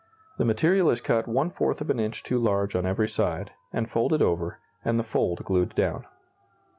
The 0.39 0.45
material 0.45 0.89
is 0.89 0.99
cut 0.99 1.27
one 1.27 1.51
fourth 1.51 1.79
of 1.79 1.91
an 1.91 1.99
inch 1.99 2.23
too 2.23 2.39
large 2.39 2.75
on 2.75 2.87
every 2.87 3.07
side, 3.07 3.51
and 3.71 3.87
folded 3.87 4.19
over, 4.23 4.57
and 4.83 4.97
the 4.97 5.03
fold 5.03 5.45
glued 5.45 5.75
down. 5.75 6.05